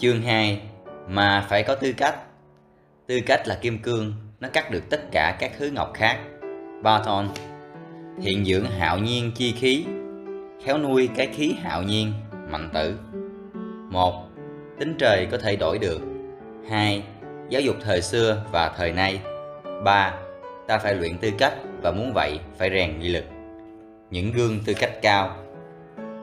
[0.00, 0.60] Chương 2
[1.08, 2.14] Mà phải có tư cách
[3.06, 6.18] Tư cách là kim cương, nó cắt được tất cả các thứ ngọc khác.
[6.82, 7.28] Barton
[8.20, 9.84] Hiện dưỡng hạo nhiên chi khí
[10.64, 12.12] Khéo nuôi cái khí hạo nhiên,
[12.48, 12.98] mạnh tử
[13.90, 14.24] 1.
[14.78, 16.00] Tính trời có thể đổi được
[16.70, 17.02] 2.
[17.48, 19.20] Giáo dục thời xưa và thời nay
[19.84, 20.14] 3.
[20.68, 23.24] Ta phải luyện tư cách và muốn vậy phải rèn nghị lực
[24.10, 25.36] Những gương tư cách cao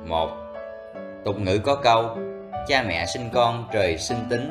[0.06, 0.30] 1.
[1.26, 2.18] Tục ngữ có câu
[2.68, 4.50] Cha mẹ sinh con trời sinh tính.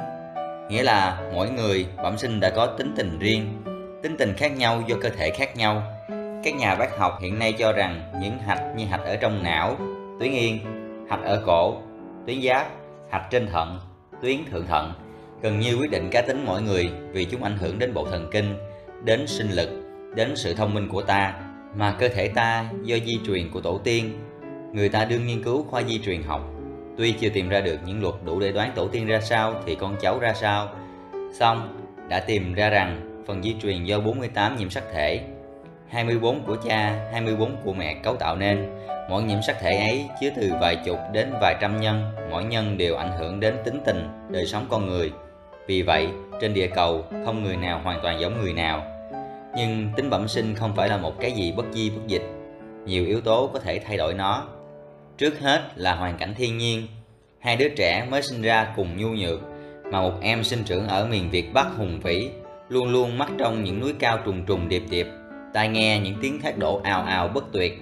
[0.68, 3.62] Nghĩa là mỗi người bẩm sinh đã có tính tình riêng
[4.02, 5.82] Tính tình khác nhau do cơ thể khác nhau.
[6.44, 9.76] Các nhà bác học hiện nay cho rằng những hạch như hạch ở trong não,
[10.20, 10.58] tuyến yên,
[11.10, 11.76] hạch ở cổ,
[12.26, 12.66] tuyến giáp,
[13.10, 13.80] hạch trên thận,
[14.22, 14.92] tuyến thượng thận
[15.42, 18.28] gần như quyết định cá tính mỗi người vì chúng ảnh hưởng đến bộ thần
[18.32, 18.54] kinh,
[19.04, 19.68] đến sinh lực,
[20.14, 21.34] đến sự thông minh của ta.
[21.76, 24.20] Mà cơ thể ta do di truyền của tổ tiên.
[24.72, 26.53] Người ta đương nghiên cứu khoa di truyền học.
[26.96, 29.74] Tuy chưa tìm ra được những luật đủ để đoán tổ tiên ra sao thì
[29.74, 30.68] con cháu ra sao,
[31.32, 35.20] song đã tìm ra rằng phần di truyền do 48 nhiễm sắc thể,
[35.88, 38.70] 24 của cha, 24 của mẹ cấu tạo nên.
[39.10, 42.78] Mỗi nhiễm sắc thể ấy chứa từ vài chục đến vài trăm nhân, mỗi nhân
[42.78, 45.12] đều ảnh hưởng đến tính tình, đời sống con người.
[45.66, 46.08] Vì vậy,
[46.40, 48.86] trên địa cầu không người nào hoàn toàn giống người nào.
[49.56, 52.22] Nhưng tính bẩm sinh không phải là một cái gì bất di bất dịch.
[52.84, 54.48] Nhiều yếu tố có thể thay đổi nó,
[55.18, 56.86] Trước hết là hoàn cảnh thiên nhiên.
[57.40, 59.40] Hai đứa trẻ mới sinh ra cùng nhu nhược,
[59.90, 62.30] mà một em sinh trưởng ở miền Việt Bắc hùng vĩ,
[62.68, 65.06] luôn luôn mắt trong những núi cao trùng trùng điệp điệp,
[65.54, 67.72] tai nghe những tiếng thác đổ ào ào bất tuyệt,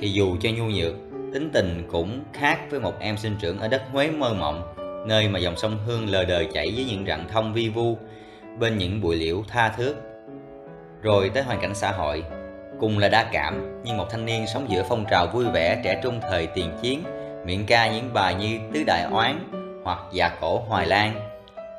[0.00, 0.94] thì dù cho nhu nhược,
[1.32, 4.74] tính tình cũng khác với một em sinh trưởng ở đất Huế mơ mộng,
[5.08, 7.98] nơi mà dòng sông Hương lờ đờ chảy với những rặng thông vi vu,
[8.58, 9.94] bên những bụi liễu tha thước.
[11.02, 12.24] Rồi tới hoàn cảnh xã hội,
[12.80, 16.00] Cùng là đa cảm, nhưng một thanh niên sống giữa phong trào vui vẻ trẻ
[16.02, 17.02] trung thời tiền chiến,
[17.46, 19.52] miệng ca những bài như Tứ Đại Oán
[19.84, 21.14] hoặc già Cổ Hoài Lan.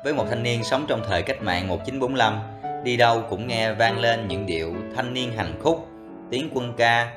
[0.04, 2.38] Với một thanh niên sống trong thời cách mạng 1945,
[2.84, 5.88] đi đâu cũng nghe vang lên những điệu thanh niên hành khúc,
[6.30, 7.12] tiếng quân ca,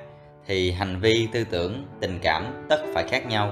[0.46, 3.52] thì hành vi, tư tưởng, tình cảm tất phải khác nhau.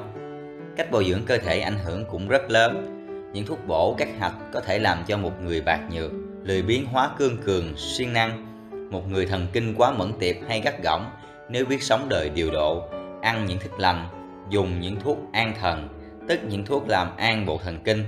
[0.77, 2.93] Cách bồi dưỡng cơ thể ảnh hưởng cũng rất lớn.
[3.33, 6.11] Những thuốc bổ các hạch có thể làm cho một người bạc nhược,
[6.43, 8.56] lười biến hóa cương cường, siêng năng,
[8.91, 11.11] một người thần kinh quá mẫn tiệp hay gắt gỏng
[11.49, 12.83] nếu biết sống đời điều độ,
[13.21, 14.07] ăn những thức lành,
[14.49, 15.87] dùng những thuốc an thần,
[16.27, 18.03] tức những thuốc làm an bộ thần kinh,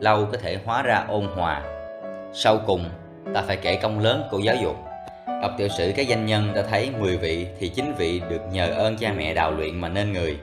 [0.00, 1.62] lâu có thể hóa ra ôn hòa.
[2.32, 2.84] Sau cùng,
[3.34, 4.76] ta phải kể công lớn của giáo dục.
[5.42, 8.66] Đọc tiểu sử các danh nhân ta thấy 10 vị thì chính vị được nhờ
[8.66, 10.38] ơn cha mẹ đào luyện mà nên người.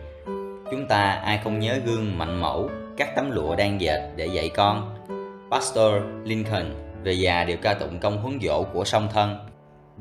[0.72, 4.50] Chúng ta ai không nhớ gương mạnh mẫu, các tấm lụa đang dệt để dạy
[4.50, 4.96] con.
[5.52, 5.94] Pastor
[6.24, 6.66] Lincoln
[7.04, 9.51] về già đều ca tụng công huấn dỗ của song thân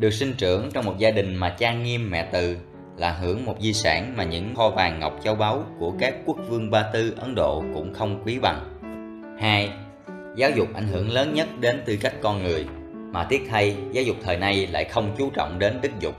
[0.00, 2.56] được sinh trưởng trong một gia đình mà cha nghiêm mẹ từ
[2.96, 6.36] là hưởng một di sản mà những kho vàng ngọc châu báu của các quốc
[6.48, 8.78] vương Ba Tư Ấn Độ cũng không quý bằng.
[9.40, 9.70] 2.
[10.36, 12.66] Giáo dục ảnh hưởng lớn nhất đến tư cách con người,
[13.12, 16.14] mà tiếc thay giáo dục thời nay lại không chú trọng đến đức dục.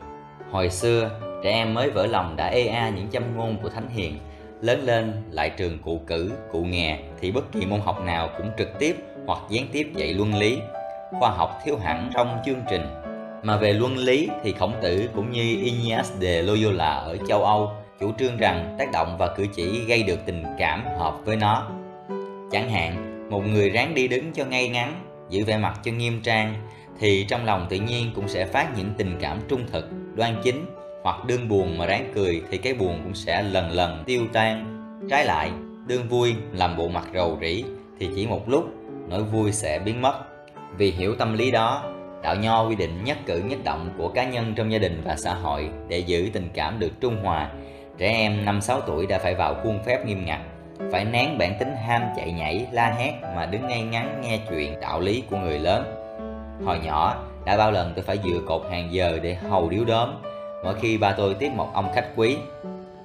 [0.51, 3.89] Hồi xưa, trẻ em mới vỡ lòng đã ê a những châm ngôn của Thánh
[3.89, 4.17] Hiền,
[4.61, 8.51] lớn lên lại trường cụ cử, cụ nghè thì bất kỳ môn học nào cũng
[8.57, 8.95] trực tiếp
[9.27, 10.59] hoặc gián tiếp dạy luân lý.
[11.19, 12.81] Khoa học thiếu hẳn trong chương trình
[13.43, 17.71] mà về luân lý thì khổng tử cũng như Ignaz de Loyola ở châu Âu
[17.99, 21.67] chủ trương rằng tác động và cử chỉ gây được tình cảm hợp với nó.
[22.51, 24.93] Chẳng hạn, một người ráng đi đứng cho ngay ngắn,
[25.29, 26.53] giữ vẻ mặt cho nghiêm trang,
[26.99, 30.65] thì trong lòng tự nhiên cũng sẽ phát những tình cảm trung thực, đoan chính,
[31.03, 34.77] hoặc đương buồn mà ráng cười thì cái buồn cũng sẽ lần lần tiêu tan.
[35.09, 35.51] Trái lại,
[35.87, 37.63] đương vui làm bộ mặt rầu rĩ
[37.99, 38.69] thì chỉ một lúc
[39.09, 40.13] nỗi vui sẽ biến mất.
[40.77, 41.83] Vì hiểu tâm lý đó
[42.23, 45.15] Đạo Nho quy định nhất cử nhất động của cá nhân trong gia đình và
[45.15, 47.49] xã hội để giữ tình cảm được trung hòa.
[47.97, 50.39] Trẻ em 5-6 tuổi đã phải vào khuôn phép nghiêm ngặt,
[50.91, 54.79] phải nén bản tính ham chạy nhảy, la hét mà đứng ngay ngắn nghe chuyện
[54.79, 55.83] đạo lý của người lớn.
[56.65, 60.09] Hồi nhỏ, đã bao lần tôi phải dựa cột hàng giờ để hầu điếu đốm.
[60.63, 62.37] Mỗi khi ba tôi tiếp một ông khách quý,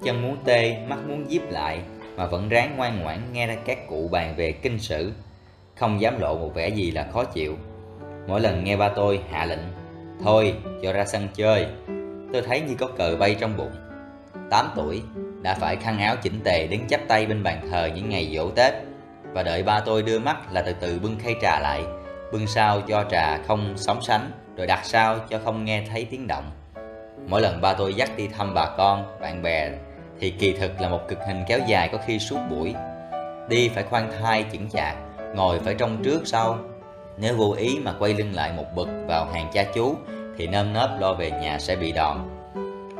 [0.03, 1.79] chân muốn tê, mắt muốn díp lại
[2.15, 5.11] mà vẫn ráng ngoan ngoãn nghe ra các cụ bàn về kinh sử,
[5.75, 7.57] không dám lộ một vẻ gì là khó chịu
[8.27, 9.59] Mỗi lần nghe ba tôi hạ lệnh
[10.23, 10.53] Thôi
[10.83, 11.67] cho ra sân chơi.
[12.33, 13.71] Tôi thấy như có cờ bay trong bụng.
[14.49, 15.01] 8 tuổi
[15.41, 18.49] đã phải khăn áo chỉnh tề đứng chắp tay bên bàn thờ những ngày dỗ
[18.49, 18.73] Tết
[19.33, 21.83] Và đợi ba tôi đưa mắt là từ từ bưng khay trà lại
[22.31, 26.27] Bưng sao cho trà không sóng sánh Rồi đặt sao cho không nghe thấy tiếng
[26.27, 26.51] động.
[27.27, 29.69] Mỗi lần ba tôi dắt đi thăm bà con, bạn bè
[30.19, 32.73] Thì kỳ thực là một cực hình kéo dài có khi suốt buổi.
[33.49, 34.95] Đi phải khoan thai chững chạc
[35.35, 36.59] Ngồi phải trong trước sau
[37.17, 39.95] nếu vô ý mà quay lưng lại một bậc vào hàng cha chú
[40.37, 42.17] Thì nơm nớp lo về nhà sẽ bị đòn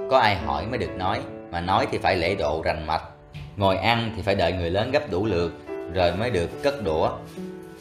[0.09, 1.19] Có ai hỏi mới được nói
[1.51, 3.03] Mà nói thì phải lễ độ rành mạch
[3.57, 5.51] Ngồi ăn thì phải đợi người lớn gấp đủ lượt
[5.93, 7.09] rồi mới được cất đũa.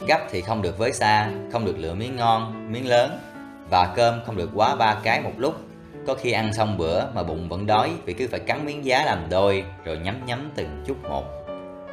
[0.08, 3.18] Gấp thì không được với xa, không được lựa miếng ngon, miếng lớn
[3.70, 5.54] và cơm không được quá ba cái một lúc.
[6.06, 9.04] Có khi ăn xong bữa mà bụng vẫn đói vì cứ phải cắn miếng giá
[9.04, 11.24] làm đôi rồi nhấm nhấm từng chút một.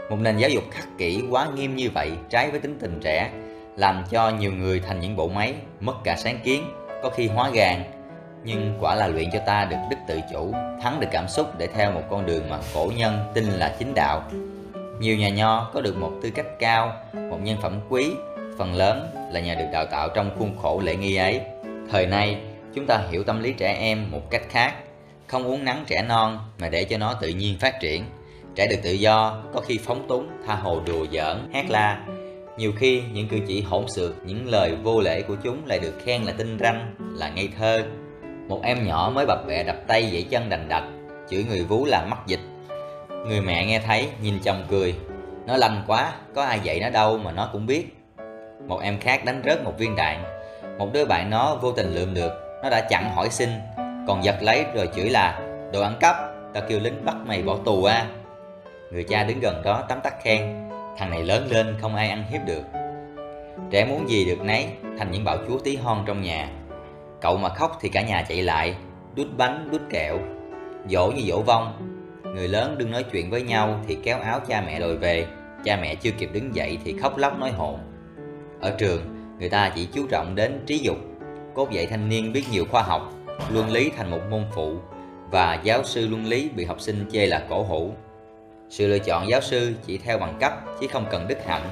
[0.09, 3.31] Một nền giáo dục khắc kỷ quá nghiêm như vậy trái với tính tình trẻ
[3.77, 6.63] làm cho nhiều người thành những bộ máy mất cả sáng kiến,
[7.03, 7.83] có khi hóa gàn
[8.43, 11.67] nhưng quả là luyện cho ta được đức tự chủ, thắng được cảm xúc để
[11.67, 14.23] theo một con đường mà cổ nhân tin là chính đạo.
[14.99, 18.11] Nhiều nhà nho có được một tư cách cao, một nhân phẩm quý,
[18.57, 21.41] phần lớn là nhờ được đào tạo trong khuôn khổ lễ nghi ấy.
[21.91, 22.37] Thời nay,
[22.73, 24.73] chúng ta hiểu tâm lý trẻ em một cách khác,
[25.27, 28.03] không uống nắng trẻ non mà để cho nó tự nhiên phát triển.
[28.55, 32.05] Trẻ được tự do, có khi phóng túng, tha hồ đùa giỡn, hát la.
[32.57, 35.93] Nhiều khi những cử chỉ hỗn xược, những lời vô lễ của chúng lại được
[36.05, 37.83] khen là tinh ranh, là ngây thơ,
[38.47, 40.83] một em nhỏ mới bập bẹ đập tay dãy chân đành đạch
[41.29, 42.39] Chửi người vú là mắc dịch.
[43.09, 44.95] Người mẹ nghe thấy nhìn chồng cười.
[45.47, 47.87] Nó lành quá, có ai dạy nó đâu mà nó cũng biết.
[48.67, 50.23] Một em khác đánh rớt một viên đạn.
[50.77, 52.31] Một đứa bạn nó vô tình lượm được
[52.63, 53.49] Nó đã chặn hỏi xin.
[54.07, 55.39] Còn giật lấy rồi chửi là
[55.73, 56.15] Đồ ăn cắp,
[56.53, 58.05] tao kêu lính bắt mày bỏ tù à.
[58.91, 60.62] Người cha đứng gần đó tắm tắt khen.
[60.97, 62.63] Thằng này lớn lên không ai ăn hiếp được.
[63.71, 64.67] Trẻ muốn gì được nấy
[64.97, 66.49] Thành những bảo chúa tí hon trong nhà.
[67.21, 68.75] Cậu mà khóc thì cả nhà chạy lại
[69.15, 70.19] Đút bánh, đút kẹo.
[70.89, 71.73] Dỗ như dỗ vong.
[72.23, 75.25] Người lớn đừng nói chuyện với nhau thì kéo áo cha mẹ đòi về.
[75.63, 77.79] Cha mẹ chưa kịp đứng dậy thì khóc lóc nói hồn.
[78.61, 79.01] Ở trường,
[79.39, 80.97] người ta chỉ chú trọng đến trí dục.
[81.53, 83.13] Cốt dạy thanh niên biết nhiều khoa học
[83.51, 84.75] Luân lý thành một môn phụ
[85.31, 87.93] Và giáo sư luân lý bị học sinh chê là cổ hủ.
[88.69, 91.69] Sự lựa chọn giáo sư chỉ theo bằng cấp chứ không cần đức hạnh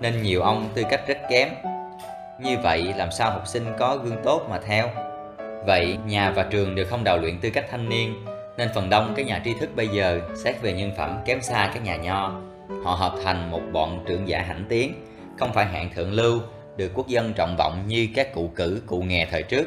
[0.00, 1.48] Nên nhiều ông tư cách rất kém.
[2.40, 4.90] Như vậy làm sao học sinh có gương tốt mà theo?
[5.66, 8.24] Vậy nhà và trường đều không đào luyện tư cách thanh niên
[8.58, 11.70] Nên phần đông các nhà tri thức bây giờ xét về nhân phẩm kém xa
[11.74, 12.40] các nhà nho.
[12.84, 14.94] Họ hợp thành một bọn trưởng giả hãnh tiến
[15.38, 16.40] Không phải hạng thượng lưu
[16.76, 19.64] Được quốc dân trọng vọng như các cụ cử cụ nghè thời trước.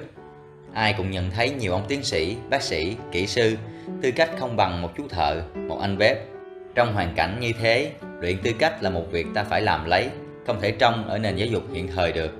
[0.73, 3.57] Ai cũng nhận thấy nhiều ông tiến sĩ, bác sĩ, kỹ sư
[4.01, 6.30] Tư cách không bằng một chú thợ, một anh bếp.
[6.75, 10.09] Trong hoàn cảnh như thế, luyện tư cách là một việc ta phải làm lấy
[10.47, 12.31] Không thể trông ở nền giáo dục hiện thời được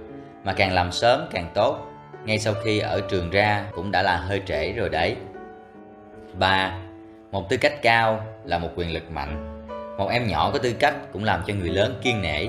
[0.44, 1.88] mà càng làm sớm càng tốt
[2.26, 5.16] ngay sau khi ở trường ra cũng đã là hơi trễ rồi đấy
[6.34, 6.78] 3.
[7.32, 9.66] Một tư cách cao là một quyền lực mạnh
[9.98, 12.48] Một em nhỏ có tư cách cũng làm cho người lớn kiên nể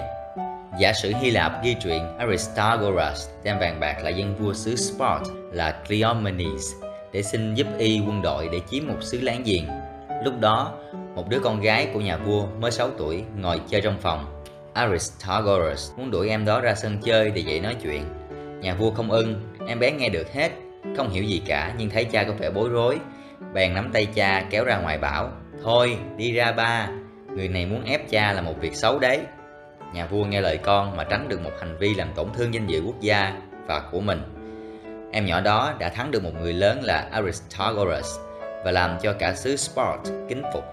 [0.78, 5.30] Giả sử Hy Lạp ghi chuyện aristagoras đem vàng bạc lại dân vua xứ Sparta
[5.52, 6.72] là Cleomenes
[7.12, 9.64] để xin giúp y quân đội để chiếm một xứ láng giềng.
[10.24, 10.72] Lúc đó,
[11.14, 14.42] một đứa con gái của nhà vua mới 6 tuổi ngồi chơi trong phòng
[14.74, 18.04] Aristogoras muốn đuổi em đó ra sân chơi để dạy nói chuyện.
[18.60, 20.50] Nhà vua không ưng, em bé nghe được hết,
[20.96, 22.98] không hiểu gì cả nhưng thấy cha có vẻ bối rối.
[23.54, 25.30] Bèn nắm tay cha kéo ra ngoài bảo,
[25.62, 26.88] thôi đi ra ba,
[27.36, 29.20] người này muốn ép cha là một việc xấu đấy.
[29.94, 32.66] Nhà vua nghe lời con mà tránh được một hành vi làm tổn thương danh
[32.66, 34.22] dự quốc gia và của mình.
[35.12, 38.18] Em nhỏ đó đã thắng được một người lớn là Aristogoras
[38.64, 40.64] và làm cho cả xứ Sport kính phục.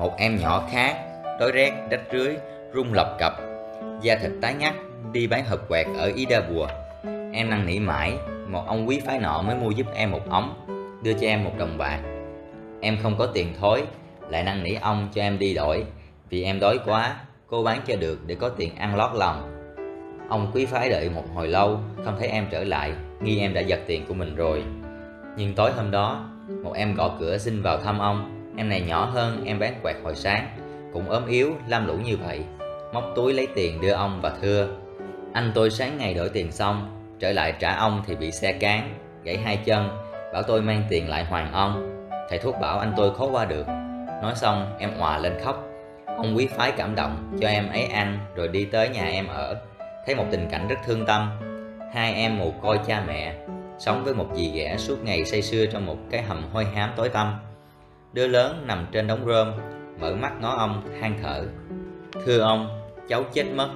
[0.00, 0.96] Một em nhỏ khác,
[1.40, 2.36] đói rét, rách rưới,
[2.74, 3.32] rung lập cập.
[4.02, 4.74] Da thịt tái ngắt
[5.12, 6.68] đi bán hộp quẹt ở Ida Bùa.
[7.32, 8.18] Em năn nỉ mãi
[8.48, 10.54] một ông quý phái nọ mới mua giúp em một ống
[11.02, 12.00] đưa cho em một đồng bạc.
[12.80, 13.82] Em không có tiền thối
[14.28, 15.84] lại năn nỉ ông cho em đi đổi.
[16.30, 17.16] Vì em đói quá
[17.46, 19.66] cô bán cho được để có tiền ăn lót lòng.
[20.28, 23.60] Ông quý phái đợi một hồi lâu không thấy em trở lại nghi em đã
[23.60, 24.64] giật tiền của mình rồi.
[25.36, 26.24] Nhưng tối hôm đó
[26.62, 29.96] một em gõ cửa xin vào thăm ông em này nhỏ hơn, em bán quẹt
[30.04, 30.48] hồi sáng.
[30.92, 32.40] Cũng ốm yếu, lam lũ như vậy.
[32.92, 34.68] Móc túi lấy tiền đưa ông và thưa,
[35.32, 38.94] anh tôi sáng ngày đổi tiền xong, trở lại trả ông thì bị xe cán,
[39.24, 39.88] gãy hai chân,
[40.32, 42.06] bảo tôi mang tiền lại hoàn ông.
[42.28, 43.66] Thầy thuốc bảo anh tôi khó qua được.
[44.22, 45.64] Nói xong, em hòa lên khóc.
[46.06, 49.56] Ông quý phái cảm động, cho em ấy ăn, rồi đi tới nhà em ở.
[50.06, 51.30] Thấy một tình cảnh rất thương tâm.
[51.94, 53.34] Hai em mồ côi cha mẹ,
[53.78, 56.90] sống với một dì ghẻ suốt ngày say sưa trong một cái hầm hôi hám
[56.96, 57.40] tối tăm
[58.12, 59.52] đứa lớn nằm trên đống rơm,
[60.00, 61.44] mở mắt ngó ông, than thở.
[62.24, 63.68] Thưa ông, cháu chết mất.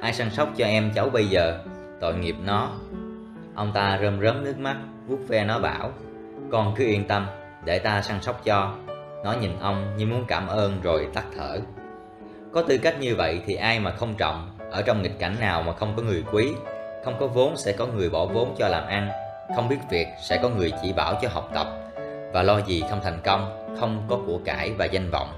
[0.00, 1.58] Ai săn sóc cho em cháu bây giờ?
[2.00, 2.70] Tội nghiệp nó.
[3.54, 5.92] Ông ta rơm rớm nước mắt, vuốt ve nó bảo,
[6.52, 7.26] con cứ yên tâm,
[7.64, 8.74] để ta săn sóc cho.
[9.24, 11.58] Nó nhìn ông như muốn cảm ơn rồi tắt thở.
[12.52, 14.50] Có tư cách như vậy thì ai mà không trọng?
[14.70, 16.52] Ở trong nghịch cảnh nào mà không có người quý?
[17.04, 19.08] Không có vốn sẽ có người bỏ vốn cho làm ăn.
[19.56, 21.66] Không biết việc sẽ có người chỉ bảo cho học tập.
[22.32, 23.59] Và lo gì không thành công?
[23.78, 25.28] Không có của cải và danh vọng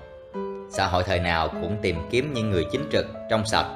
[0.70, 3.66] xã hội thời nào cũng tìm kiếm những người chính trực trong sạch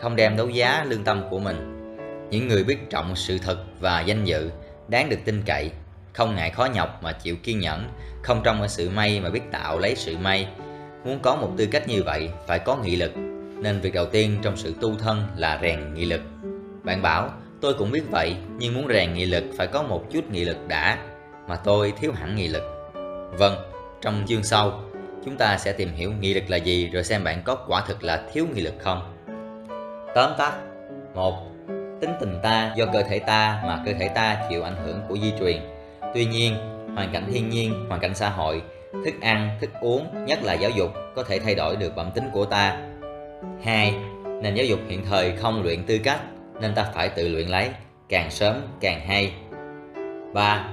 [0.00, 1.74] không đem đấu giá lương tâm của mình
[2.30, 4.50] những người biết trọng sự thật và danh dự
[4.88, 5.70] đáng được tin cậy
[6.12, 7.88] không ngại khó nhọc mà chịu kiên nhẫn
[8.22, 10.48] không trong ở sự may mà biết tạo lấy sự may
[11.04, 13.12] muốn có một tư cách như vậy phải có nghị lực
[13.62, 16.20] nên việc đầu tiên trong sự tu thân là rèn nghị lực.
[16.84, 17.30] Bạn bảo,
[17.60, 20.68] tôi cũng biết vậy, nhưng muốn rèn nghị lực phải có một chút nghị lực
[20.68, 20.98] đã,
[21.48, 22.77] mà tôi thiếu hẳn nghị lực.
[23.30, 23.54] Vâng,
[24.00, 24.82] trong chương sau,
[25.24, 28.04] chúng ta sẽ tìm hiểu nghị lực là gì rồi xem bạn có quả thực
[28.04, 29.14] là thiếu nghị lực không.
[30.14, 30.52] Tóm tắt
[31.14, 31.48] một
[32.00, 35.18] Tính tình ta do cơ thể ta mà cơ thể ta chịu ảnh hưởng của
[35.18, 35.56] di truyền.
[36.14, 36.54] Tuy nhiên,
[36.94, 40.70] hoàn cảnh thiên nhiên, hoàn cảnh xã hội, thức ăn, thức uống, nhất là giáo
[40.70, 42.78] dục có thể thay đổi được bẩm tính của ta.
[43.62, 43.94] 2.
[44.42, 46.20] Nền giáo dục hiện thời không luyện tư cách
[46.60, 47.68] nên ta phải tự luyện lấy,
[48.08, 49.32] càng sớm càng hay.
[50.34, 50.68] 3.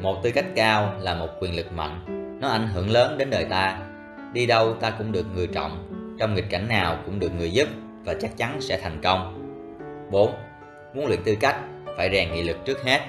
[0.00, 2.00] Một tư cách cao là một quyền lực mạnh,
[2.40, 3.78] nó ảnh hưởng lớn đến đời ta.
[4.32, 7.68] Đi đâu ta cũng được người trọng, trong nghịch cảnh nào cũng được người giúp
[8.04, 9.38] và chắc chắn sẽ thành công.
[10.10, 10.34] 4.
[10.94, 11.56] Muốn luyện tư cách,
[11.96, 13.00] phải rèn nghị lực trước hết.